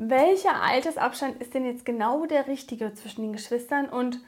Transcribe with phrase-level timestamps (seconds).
[0.00, 4.20] welcher Altersabstand ist denn jetzt genau der richtige zwischen den Geschwistern und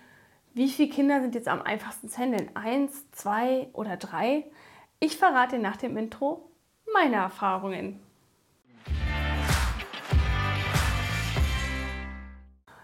[0.53, 2.51] wie viele Kinder sind jetzt am einfachsten zu handeln?
[2.55, 4.47] Eins, zwei oder drei?
[4.99, 6.51] Ich verrate nach dem Intro
[6.93, 8.01] meine Erfahrungen.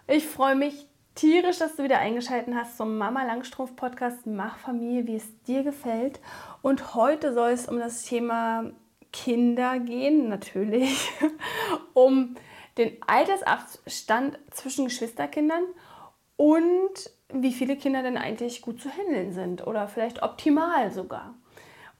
[0.06, 5.08] Ich freue mich tierisch, dass du wieder eingeschaltet hast zum Mama Langstrumpf Podcast Mach Familie,
[5.08, 6.20] wie es dir gefällt.
[6.62, 8.70] Und heute soll es um das Thema
[9.12, 11.10] Kinder gehen, natürlich,
[11.94, 12.36] um
[12.78, 15.64] den Altersabstand zwischen Geschwisterkindern
[16.36, 21.34] und wie viele Kinder denn eigentlich gut zu handeln sind oder vielleicht optimal sogar.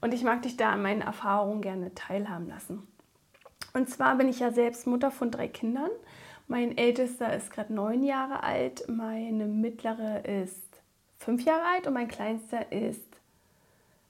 [0.01, 2.87] Und ich mag dich da an meinen Erfahrungen gerne teilhaben lassen.
[3.73, 5.91] Und zwar bin ich ja selbst Mutter von drei Kindern.
[6.49, 10.81] Mein ältester ist gerade neun Jahre alt, meine mittlere ist
[11.19, 13.21] fünf Jahre alt und mein kleinster ist,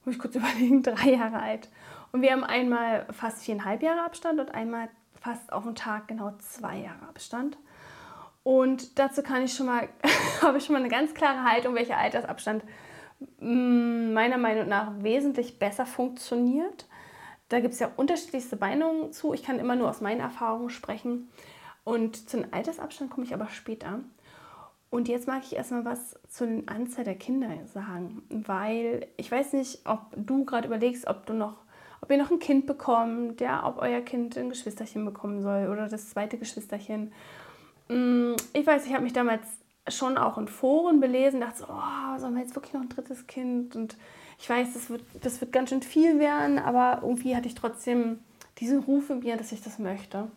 [0.05, 1.69] muss ich kurz überlegen, drei Jahre alt.
[2.11, 4.89] Und wir haben einmal fast viereinhalb Jahre Abstand und einmal
[5.27, 7.57] fast auf den Tag genau zwei Jahre Abstand.
[8.43, 9.89] Und dazu kann ich schon mal,
[10.41, 12.63] habe ich schon mal eine ganz klare Haltung, welcher Altersabstand
[13.41, 16.87] mm, meiner Meinung nach wesentlich besser funktioniert.
[17.49, 19.33] Da gibt es ja unterschiedlichste Meinungen zu.
[19.33, 21.29] Ich kann immer nur aus meinen Erfahrungen sprechen.
[21.83, 23.99] Und zu dem Altersabstand komme ich aber später.
[24.89, 29.53] Und jetzt mag ich erstmal was zu den Anzahl der Kinder sagen, weil ich weiß
[29.53, 31.55] nicht, ob du gerade überlegst, ob du noch
[32.01, 35.87] ob ihr noch ein Kind bekommt, ja, ob euer Kind ein Geschwisterchen bekommen soll oder
[35.87, 37.11] das zweite Geschwisterchen.
[37.87, 39.47] Mm, ich weiß, ich habe mich damals
[39.87, 43.25] schon auch in Foren belesen, dachte so, oh, sollen wir jetzt wirklich noch ein drittes
[43.27, 43.75] Kind?
[43.75, 43.97] Und
[44.39, 48.19] ich weiß, das wird, das wird ganz schön viel werden, aber irgendwie hatte ich trotzdem
[48.59, 50.29] diesen Ruf in mir, dass ich das möchte.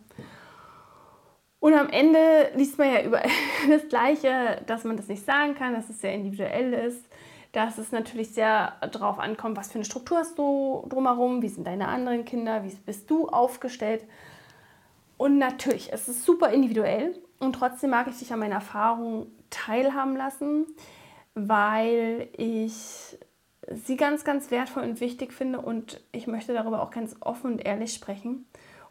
[1.59, 3.29] Und am Ende liest man ja überall
[3.69, 7.05] das Gleiche, dass man das nicht sagen kann, dass es sehr individuell ist
[7.51, 11.67] dass es natürlich sehr darauf ankommt, was für eine Struktur hast du drumherum, wie sind
[11.67, 14.05] deine anderen Kinder, wie bist du aufgestellt.
[15.17, 20.15] Und natürlich, es ist super individuell und trotzdem mag ich dich an meiner Erfahrung teilhaben
[20.15, 20.65] lassen,
[21.35, 23.17] weil ich
[23.69, 27.65] sie ganz, ganz wertvoll und wichtig finde und ich möchte darüber auch ganz offen und
[27.65, 28.45] ehrlich sprechen.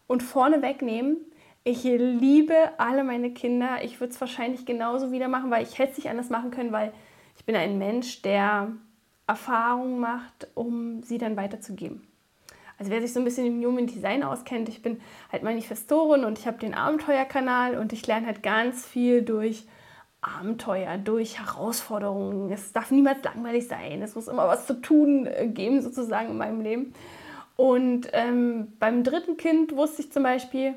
[0.06, 1.16] Und vorne wegnehmen,
[1.64, 3.82] ich liebe alle meine Kinder.
[3.82, 6.72] Ich würde es wahrscheinlich genauso wieder machen, weil ich hätte es nicht anders machen können,
[6.72, 6.92] weil
[7.40, 8.68] ich bin ein Mensch, der
[9.26, 12.06] Erfahrungen macht, um sie dann weiterzugeben.
[12.78, 15.00] Also wer sich so ein bisschen im Human Design auskennt, ich bin
[15.32, 19.64] halt Manifestorin und ich habe den Abenteuerkanal und ich lerne halt ganz viel durch
[20.20, 22.52] Abenteuer, durch Herausforderungen.
[22.52, 24.02] Es darf niemals langweilig sein.
[24.02, 26.92] Es muss immer was zu tun äh, geben sozusagen in meinem Leben.
[27.56, 30.74] Und ähm, beim dritten Kind wusste ich zum Beispiel,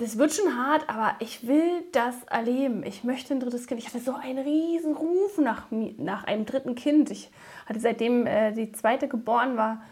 [0.00, 2.84] das wird schon hart, aber ich will das erleben.
[2.84, 3.78] Ich möchte ein drittes Kind.
[3.78, 7.10] Ich hatte so einen riesen Ruf nach, nach einem dritten Kind.
[7.10, 7.30] Ich
[7.66, 9.82] hatte seitdem äh, die zweite geboren war,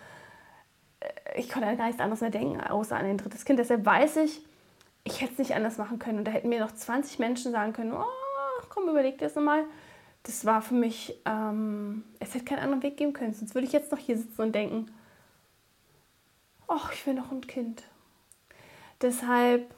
[1.01, 3.59] äh, ich konnte an gar nichts anderes mehr denken, außer an ein drittes Kind.
[3.59, 4.41] Deshalb weiß ich,
[5.05, 6.21] ich hätte es nicht anders machen können.
[6.21, 8.05] Und da hätten mir noch 20 Menschen sagen können, oh,
[8.71, 9.65] komm, überleg dir das nochmal.
[10.23, 13.35] Das war für mich, ähm, es hätte keinen anderen Weg geben können.
[13.35, 14.91] Sonst würde ich jetzt noch hier sitzen und denken,
[16.67, 17.83] oh, ich will noch ein Kind.
[19.03, 19.75] Deshalb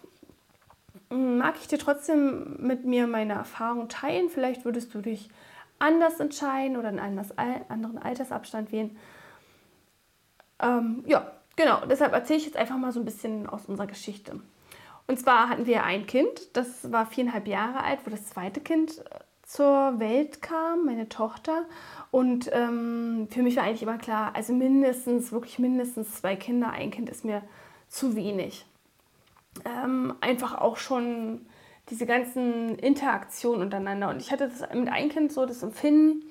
[1.11, 4.29] mag ich dir trotzdem mit mir meine Erfahrung teilen.
[4.29, 5.29] Vielleicht würdest du dich
[5.79, 6.99] anders entscheiden oder einen
[7.69, 8.97] anderen Altersabstand wählen.
[10.61, 11.85] Ähm, ja, genau.
[11.87, 14.41] Deshalb erzähle ich jetzt einfach mal so ein bisschen aus unserer Geschichte.
[15.07, 18.99] Und zwar hatten wir ein Kind, das war viereinhalb Jahre alt, wo das zweite Kind
[18.99, 21.65] äh, zur Welt kam, meine Tochter.
[22.13, 26.93] Und ähm, für mich war eigentlich immer klar, also mindestens, wirklich mindestens zwei Kinder, ein
[26.93, 27.43] Kind ist mir
[27.89, 28.67] zu wenig
[29.65, 31.47] ähm, einfach auch schon
[31.91, 34.09] diese ganzen Interaktionen untereinander.
[34.11, 36.25] Und ich hatte das mit einem Kind so das Empfinden,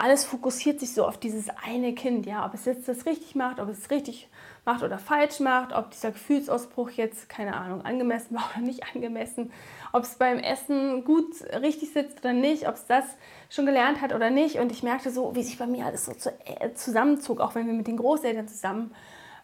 [0.00, 3.60] alles fokussiert sich so auf dieses eine Kind, ja, ob es jetzt das richtig macht,
[3.60, 4.30] ob es richtig
[4.64, 9.52] macht oder falsch macht, ob dieser Gefühlsausbruch jetzt, keine Ahnung, angemessen war oder nicht angemessen,
[9.92, 13.04] ob es beim Essen gut richtig sitzt oder nicht, ob es das
[13.50, 14.56] schon gelernt hat oder nicht.
[14.56, 16.12] Und ich merkte so, wie sich bei mir alles so
[16.46, 18.94] äh, zusammenzog, auch wenn wir mit den Großeltern zusammen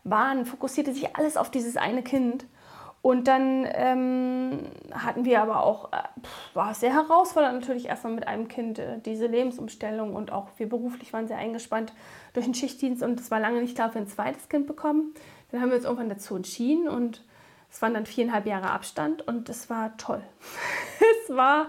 [0.04, 2.46] waren, fokussierte sich alles auf dieses eine Kind.
[3.06, 5.98] Und dann ähm, hatten wir aber auch, äh,
[6.54, 11.12] war sehr herausfordernd natürlich erstmal mit einem Kind äh, diese Lebensumstellung und auch wir beruflich
[11.12, 11.92] waren sehr eingespannt
[12.32, 15.14] durch den Schichtdienst und es war lange nicht klar, ob wir ein zweites Kind bekommen.
[15.52, 17.24] Dann haben wir uns irgendwann dazu entschieden und
[17.70, 20.24] es waren dann viereinhalb Jahre Abstand und es war toll.
[21.28, 21.68] es, war,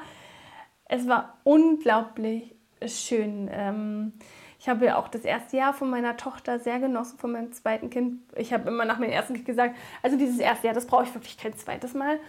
[0.85, 3.47] es war unglaublich schön.
[3.51, 4.13] Ähm,
[4.59, 7.89] ich habe ja auch das erste Jahr von meiner Tochter sehr genossen, von meinem zweiten
[7.89, 8.21] Kind.
[8.35, 11.13] Ich habe immer nach meinem ersten Kind gesagt, also dieses erste Jahr, das brauche ich
[11.13, 12.19] wirklich kein zweites Mal.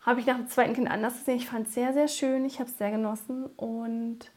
[0.00, 1.36] Habe ich nach dem zweiten Kind anders gesehen.
[1.36, 2.44] Ich fand es sehr, sehr schön.
[2.44, 3.46] Ich habe es sehr genossen.
[3.56, 4.30] Und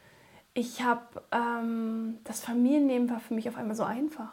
[0.54, 4.32] ich habe, ähm, das Familienleben war für mich auf einmal so einfach.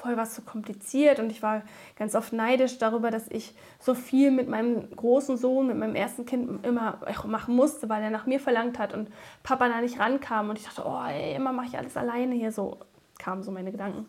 [0.00, 1.62] Voll was zu kompliziert und ich war
[1.96, 6.26] ganz oft neidisch darüber, dass ich so viel mit meinem großen Sohn, mit meinem ersten
[6.26, 9.10] Kind immer machen musste, weil er nach mir verlangt hat und
[9.42, 12.52] Papa da nicht rankam und ich dachte, oh, ey, immer mache ich alles alleine hier
[12.52, 12.78] so,
[13.18, 14.08] kamen so meine Gedanken.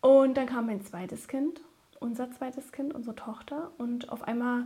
[0.00, 1.60] Und dann kam mein zweites Kind,
[2.00, 4.64] unser zweites Kind, unsere Tochter und auf einmal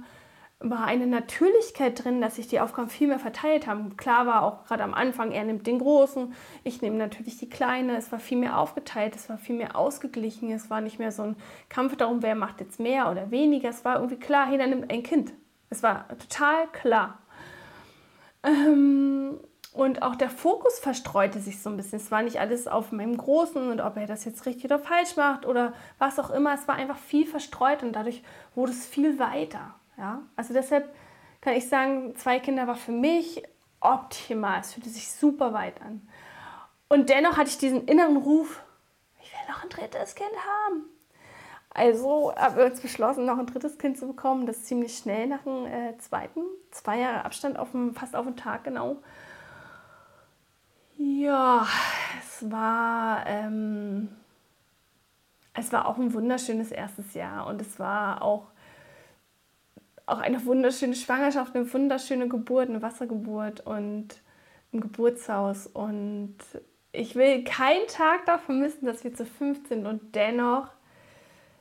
[0.60, 3.96] war eine Natürlichkeit drin, dass sich die Aufgaben viel mehr verteilt haben.
[3.96, 6.34] Klar war auch gerade am Anfang, er nimmt den Großen,
[6.64, 7.96] ich nehme natürlich die Kleine.
[7.96, 10.50] Es war viel mehr aufgeteilt, es war viel mehr ausgeglichen.
[10.50, 11.36] Es war nicht mehr so ein
[11.68, 13.68] Kampf darum, wer macht jetzt mehr oder weniger.
[13.68, 15.32] Es war irgendwie klar, jeder nimmt ein Kind.
[15.70, 17.18] Es war total klar.
[18.42, 19.38] Ähm,
[19.72, 21.98] und auch der Fokus verstreute sich so ein bisschen.
[22.00, 25.16] Es war nicht alles auf meinem Großen und ob er das jetzt richtig oder falsch
[25.16, 26.52] macht oder was auch immer.
[26.52, 28.24] Es war einfach viel verstreut und dadurch
[28.56, 29.76] wurde es viel weiter.
[29.98, 30.22] Ja?
[30.36, 30.94] Also deshalb
[31.40, 33.42] kann ich sagen, zwei Kinder war für mich
[33.80, 34.60] optimal.
[34.60, 36.08] Es fühlte sich super weit an.
[36.88, 38.62] Und dennoch hatte ich diesen inneren Ruf,
[39.22, 40.84] ich will noch ein drittes Kind haben.
[41.70, 44.46] Also haben wir uns beschlossen, noch ein drittes Kind zu bekommen.
[44.46, 46.40] Das ziemlich schnell nach dem äh, zweiten.
[46.70, 48.96] Zwei Jahre Abstand, auf dem, fast auf den Tag genau.
[50.96, 51.66] Ja,
[52.20, 54.08] es war, ähm,
[55.54, 58.46] es war auch ein wunderschönes erstes Jahr und es war auch
[60.08, 64.08] auch eine wunderschöne Schwangerschaft, eine wunderschöne Geburt, eine Wassergeburt und
[64.72, 65.66] im Geburtshaus.
[65.66, 66.36] Und
[66.92, 69.86] ich will keinen Tag davon missen, dass wir zu fünf sind.
[69.86, 70.68] Und dennoch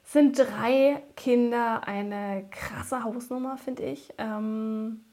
[0.03, 4.13] sind drei Kinder eine krasse Hausnummer, finde ich.
[4.17, 5.03] Ähm,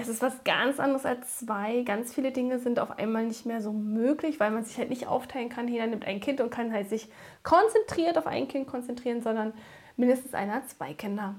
[0.00, 1.82] es ist was ganz anderes als zwei.
[1.82, 5.08] Ganz viele Dinge sind auf einmal nicht mehr so möglich, weil man sich halt nicht
[5.08, 5.66] aufteilen kann.
[5.66, 7.08] Jeder nimmt ein Kind und kann halt sich
[7.42, 9.52] konzentriert auf ein Kind konzentrieren, sondern
[9.96, 11.34] mindestens einer hat zwei Kinder.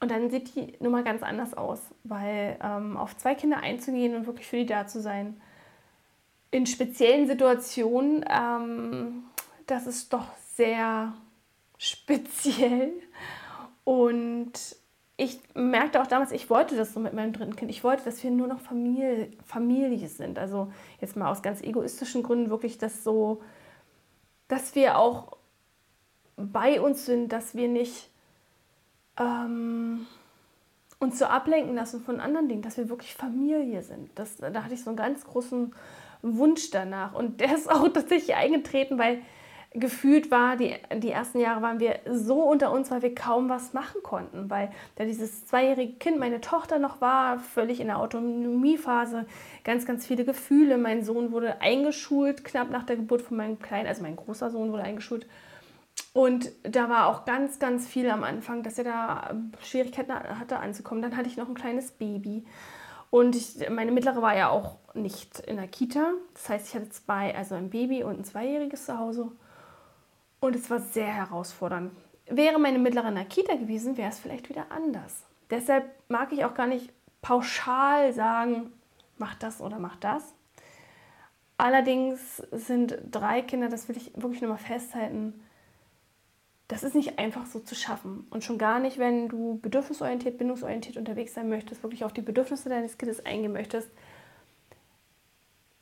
[0.00, 4.26] Und dann sieht die Nummer ganz anders aus, weil ähm, auf zwei Kinder einzugehen und
[4.26, 5.40] wirklich für die da zu sein,
[6.50, 9.24] in speziellen Situationen, ähm,
[9.66, 11.12] das ist doch sehr
[11.78, 12.92] speziell.
[13.84, 14.52] Und
[15.16, 17.70] ich merkte auch damals, ich wollte das so mit meinem dritten Kind.
[17.70, 20.38] Ich wollte, dass wir nur noch Familie, Familie sind.
[20.38, 23.42] Also jetzt mal aus ganz egoistischen Gründen wirklich das so,
[24.48, 25.36] dass wir auch
[26.36, 28.09] bei uns sind, dass wir nicht
[29.20, 30.06] ähm,
[30.98, 34.10] uns so ablenken lassen von anderen Dingen, dass wir wirklich Familie sind.
[34.16, 35.72] Das, da hatte ich so einen ganz großen
[36.22, 37.14] Wunsch danach.
[37.14, 39.20] Und der ist auch tatsächlich eingetreten, weil
[39.72, 43.72] gefühlt war, die, die ersten Jahre waren wir so unter uns, weil wir kaum was
[43.72, 49.26] machen konnten, weil da dieses zweijährige Kind, meine Tochter noch war, völlig in der Autonomiephase,
[49.62, 50.76] ganz, ganz viele Gefühle.
[50.76, 54.72] Mein Sohn wurde eingeschult, knapp nach der Geburt von meinem Kleinen, also mein großer Sohn
[54.72, 55.26] wurde eingeschult
[56.12, 60.58] und da war auch ganz, ganz viel am Anfang, dass er da ähm, Schwierigkeiten hatte
[60.58, 61.02] anzukommen.
[61.02, 62.44] Dann hatte ich noch ein kleines Baby.
[63.10, 66.12] Und ich, meine mittlere war ja auch nicht in der Kita.
[66.34, 69.30] Das heißt, ich hatte zwei, also ein Baby und ein zweijähriges zu Hause.
[70.40, 71.92] Und es war sehr herausfordernd.
[72.26, 75.24] Wäre meine mittlere in der Kita gewesen, wäre es vielleicht wieder anders.
[75.50, 76.92] Deshalb mag ich auch gar nicht
[77.22, 78.72] pauschal sagen,
[79.18, 80.34] mach das oder mach das.
[81.56, 85.42] Allerdings sind drei Kinder, das will ich wirklich nochmal festhalten,
[86.70, 88.28] das ist nicht einfach so zu schaffen.
[88.30, 92.68] Und schon gar nicht, wenn du bedürfnisorientiert, bindungsorientiert unterwegs sein möchtest, wirklich auf die Bedürfnisse
[92.68, 93.90] deines Kindes eingehen möchtest,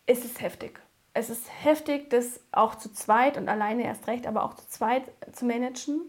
[0.06, 0.80] ist es heftig.
[1.12, 5.02] Es ist heftig, das auch zu zweit und alleine erst recht, aber auch zu zweit
[5.32, 6.00] zu managen,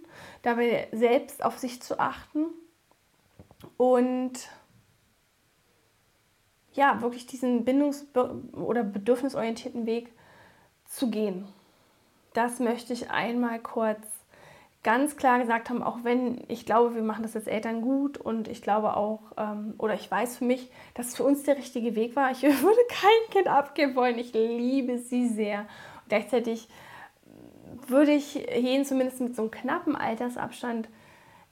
[0.44, 2.46] dabei selbst auf sich zu achten
[3.76, 4.31] und
[6.71, 8.06] ja, wirklich diesen bindungs-
[8.54, 10.14] oder bedürfnisorientierten Weg
[10.86, 11.50] zu gehen.
[12.31, 14.19] Das möchte ich einmal kurz
[14.83, 18.48] ganz klar gesagt haben, auch wenn ich glaube, wir machen das als Eltern gut und
[18.48, 21.95] ich glaube auch, ähm, oder ich weiß für mich, dass es für uns der richtige
[21.95, 22.31] Weg war.
[22.31, 24.18] Ich würde kein Kind abgeben wollen.
[24.18, 25.62] Ich liebe sie sehr.
[25.62, 26.69] Und gleichzeitig
[27.88, 30.88] würde ich jeden zumindest mit so einem knappen Altersabstand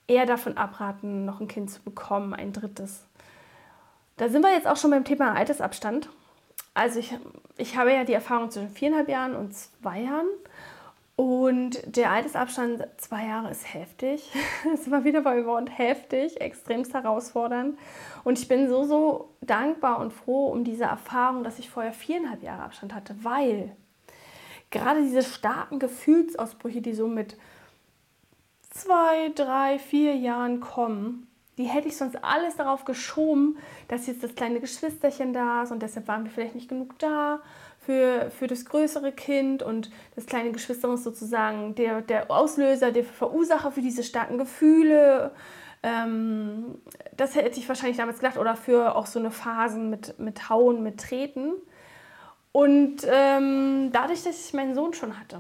[0.08, 3.06] eher davon abraten, noch ein Kind zu bekommen, ein drittes.
[4.16, 6.10] Da sind wir jetzt auch schon beim Thema Altersabstand.
[6.74, 7.16] Also ich,
[7.58, 10.28] ich habe ja die Erfahrung zwischen viereinhalb Jahren und zwei Jahren
[11.18, 14.32] und der Altersabstand zwei Jahre ist heftig.
[14.74, 17.78] Es war wieder bei Wort heftig, extremst herausfordernd.
[18.24, 22.44] Und ich bin so, so dankbar und froh um diese Erfahrung, dass ich vorher viereinhalb
[22.44, 23.76] Jahre Abstand hatte, weil
[24.70, 27.36] gerade diese starken Gefühlsausbrüche, die so mit
[28.70, 33.58] zwei, drei, vier Jahren kommen, die hätte ich sonst alles darauf geschoben,
[33.88, 37.40] dass jetzt das kleine Geschwisterchen da ist und deshalb waren wir vielleicht nicht genug da
[37.88, 43.06] für, für das größere Kind und das kleine Geschwister muss sozusagen der, der Auslöser, der
[43.06, 45.32] Verursacher für diese starken Gefühle.
[45.84, 46.82] Ähm,
[47.16, 50.84] das hätte ich wahrscheinlich damals gedacht oder für auch so eine Phasen mit, mit Hauen,
[50.84, 51.54] mit Treten.
[52.52, 55.40] Und ähm, dadurch, dass ich meinen Sohn schon hatte,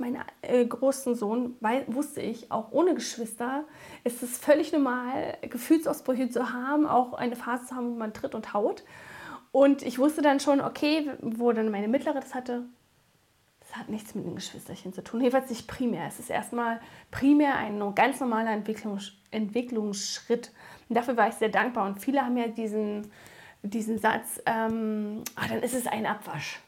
[0.00, 3.62] meinen äh, großen Sohn, weil, wusste ich, auch ohne Geschwister
[4.02, 8.34] ist es völlig normal, Gefühlsausbrüche zu haben, auch eine Phase zu haben, wo man tritt
[8.34, 8.82] und haut.
[9.52, 12.64] Und ich wusste dann schon, okay, wo dann meine Mittlere das hatte,
[13.60, 15.20] das hat nichts mit den Geschwisterchen zu tun.
[15.20, 16.06] Jedenfalls nicht primär.
[16.06, 20.52] Es ist erstmal primär ein ganz normaler Entwicklungs Entwicklungsschritt.
[20.88, 21.86] Und dafür war ich sehr dankbar.
[21.86, 23.10] Und viele haben ja diesen,
[23.62, 26.60] diesen Satz, ähm, ach, dann ist es ein Abwasch.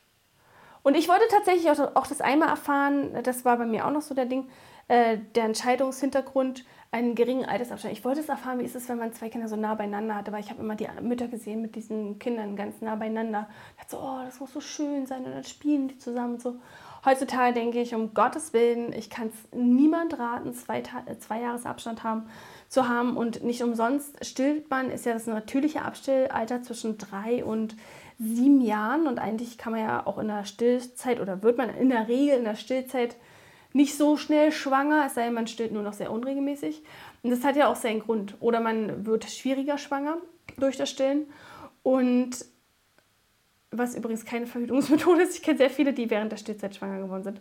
[0.83, 4.03] Und ich wollte tatsächlich auch, auch das einmal erfahren, das war bei mir auch noch
[4.03, 4.49] so der Ding,
[4.89, 7.97] äh, der Entscheidungshintergrund, einen geringen Altersabstand.
[7.97, 10.33] Ich wollte es erfahren, wie ist es, wenn man zwei Kinder so nah beieinander hatte,
[10.33, 13.49] weil ich habe immer die Mütter gesehen mit diesen Kindern ganz nah beieinander.
[13.81, 16.57] Ich so, oh, das muss so schön sein und dann spielen die zusammen und so.
[17.05, 20.83] Heutzutage denke ich, um Gottes Willen, ich kann es niemand raten, zwei,
[21.19, 22.29] zwei Jahres Abstand haben,
[22.69, 27.77] zu haben und nicht umsonst stillt man, ist ja das natürliche Abstillalter zwischen drei und
[28.19, 31.89] sieben Jahren und eigentlich kann man ja auch in der Stillzeit oder wird man in
[31.89, 33.17] der Regel in der Stillzeit
[33.73, 36.83] nicht so schnell schwanger, es sei denn, man stillt nur noch sehr unregelmäßig.
[37.23, 38.35] Und das hat ja auch seinen Grund.
[38.41, 40.17] Oder man wird schwieriger schwanger
[40.59, 41.27] durch das Stillen.
[41.83, 42.45] Und
[43.71, 47.23] was übrigens keine Verhütungsmethode ist, ich kenne sehr viele, die während der Stillzeit schwanger geworden
[47.23, 47.41] sind.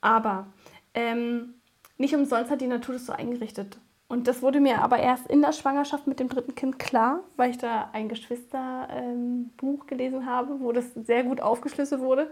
[0.00, 0.48] Aber
[0.94, 1.54] ähm,
[1.98, 3.78] nicht umsonst hat die Natur das so eingerichtet.
[4.08, 7.50] Und das wurde mir aber erst in der Schwangerschaft mit dem dritten Kind klar, weil
[7.50, 12.28] ich da ein Geschwisterbuch ähm, gelesen habe, wo das sehr gut aufgeschlüsselt wurde.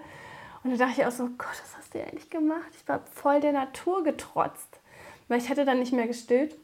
[0.64, 2.70] Und da dachte ich auch so, Gott, was hast du eigentlich gemacht?
[2.72, 4.80] Ich war voll der Natur getrotzt.
[5.28, 6.56] Weil ich hatte dann nicht mehr gestillt.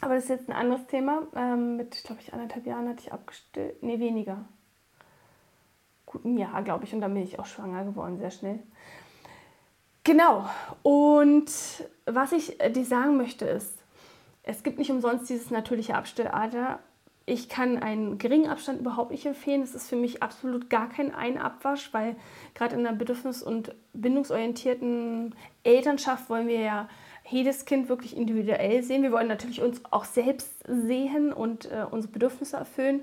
[0.00, 1.26] Aber das ist jetzt ein anderes Thema.
[1.34, 3.82] Ähm, mit, glaube ich, anderthalb Jahren hatte ich abgestillt.
[3.82, 4.44] Nee, weniger.
[6.06, 6.94] Gut, ein Jahr, glaube ich.
[6.94, 8.60] Und dann bin ich auch schwanger geworden, sehr schnell.
[10.04, 10.48] Genau.
[10.82, 11.50] Und
[12.06, 13.78] was ich dir sagen möchte ist,
[14.42, 16.78] es gibt nicht umsonst dieses natürliche Abstillalter.
[17.28, 19.60] Ich kann einen geringen Abstand überhaupt nicht empfehlen.
[19.60, 22.16] Das ist für mich absolut gar kein Einabwasch, weil
[22.54, 26.88] gerade in einer bedürfnis- und bindungsorientierten Elternschaft wollen wir ja
[27.28, 29.02] jedes Kind wirklich individuell sehen.
[29.02, 33.02] Wir wollen natürlich uns auch selbst sehen und äh, unsere Bedürfnisse erfüllen.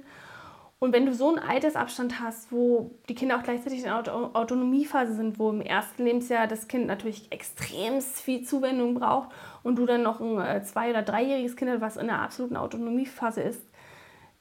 [0.80, 3.96] Und wenn du so einen Altersabstand hast, wo die Kinder auch gleichzeitig in der
[4.36, 9.30] Autonomiephase sind, wo im ersten Lebensjahr das Kind natürlich extrem viel Zuwendung braucht
[9.62, 12.58] und du dann noch ein äh, zwei- oder dreijähriges Kind hast, was in der absoluten
[12.58, 13.62] Autonomiephase ist,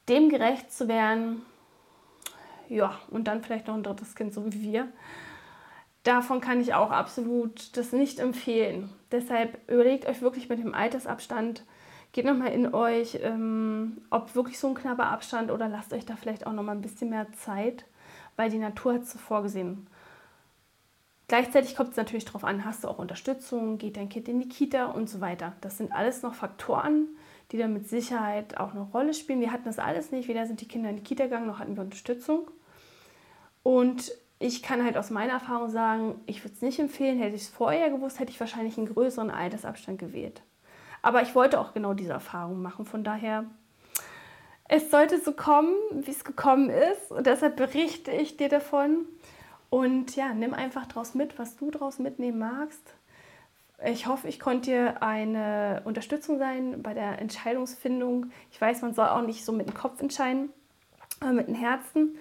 [0.09, 1.41] dem gerecht zu werden,
[2.69, 4.87] ja, und dann vielleicht noch ein drittes Kind, so wie wir,
[6.03, 8.89] davon kann ich auch absolut das nicht empfehlen.
[9.11, 11.63] Deshalb überlegt euch wirklich mit dem Altersabstand,
[12.13, 16.15] geht nochmal in euch, ähm, ob wirklich so ein knapper Abstand oder lasst euch da
[16.15, 17.85] vielleicht auch nochmal ein bisschen mehr Zeit,
[18.35, 19.87] weil die Natur hat es so vorgesehen.
[21.27, 24.47] Gleichzeitig kommt es natürlich darauf an, hast du auch Unterstützung, geht dein Kind in die
[24.47, 25.53] Kita und so weiter.
[25.61, 27.07] Das sind alles noch Faktoren,
[27.51, 29.41] die da mit Sicherheit auch eine Rolle spielen.
[29.41, 31.75] Wir hatten das alles nicht, weder sind die Kinder in die Kita gegangen, noch hatten
[31.75, 32.49] wir Unterstützung.
[33.63, 37.17] Und ich kann halt aus meiner Erfahrung sagen, ich würde es nicht empfehlen.
[37.17, 40.41] Hätte ich es vorher gewusst, hätte ich wahrscheinlich einen größeren Altersabstand gewählt.
[41.01, 42.85] Aber ich wollte auch genau diese Erfahrung machen.
[42.85, 43.45] Von daher,
[44.67, 47.11] es sollte so kommen, wie es gekommen ist.
[47.11, 49.05] Und deshalb berichte ich dir davon.
[49.69, 52.95] Und ja, nimm einfach draus mit, was du draus mitnehmen magst.
[53.83, 58.27] Ich hoffe, ich konnte dir eine Unterstützung sein bei der Entscheidungsfindung.
[58.51, 60.49] Ich weiß, man soll auch nicht so mit dem Kopf entscheiden,
[61.19, 62.17] aber mit dem Herzen.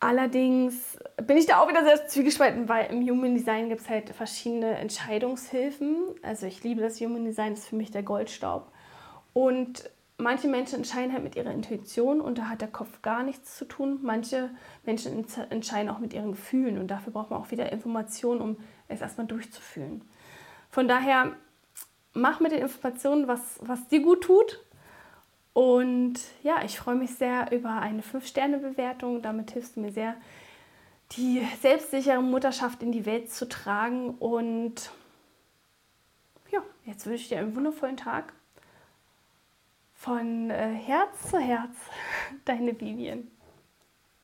[0.00, 4.10] Allerdings bin ich da auch wieder sehr zwiegespalten, weil im Human Design gibt es halt
[4.10, 5.96] verschiedene Entscheidungshilfen.
[6.22, 8.70] Also ich liebe das Human Design, das ist für mich der Goldstaub.
[9.32, 13.56] Und manche Menschen entscheiden halt mit ihrer Intuition und da hat der Kopf gar nichts
[13.56, 13.98] zu tun.
[14.02, 14.50] Manche
[14.84, 18.56] Menschen entscheiden auch mit ihren Gefühlen und dafür braucht man auch wieder Informationen, um
[18.88, 20.02] es erstmal durchzufühlen.
[20.70, 21.32] Von daher
[22.12, 24.64] mach mit den Informationen, was, was dir gut tut
[25.54, 29.22] und ja, ich freue mich sehr über eine 5-Sterne-Bewertung.
[29.22, 30.16] Damit hilfst du mir sehr,
[31.12, 34.10] die selbstsichere Mutterschaft in die Welt zu tragen.
[34.18, 34.90] Und
[36.50, 38.32] ja, jetzt wünsche ich dir einen wundervollen Tag.
[40.04, 41.74] Von äh, Herz zu Herz,
[42.44, 43.26] deine Vivian.